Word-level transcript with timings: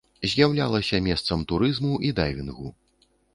З'яўлялася 0.29 0.99
месцам 1.07 1.43
турызму 1.51 1.93
і 2.09 2.11
дайвінгу. 2.21 2.73